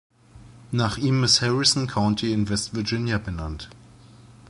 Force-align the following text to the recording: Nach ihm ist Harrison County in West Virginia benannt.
Nach 0.71 0.97
ihm 0.97 1.23
ist 1.25 1.43
Harrison 1.43 1.85
County 1.85 2.33
in 2.33 2.49
West 2.49 2.73
Virginia 2.73 3.19
benannt. 3.19 3.69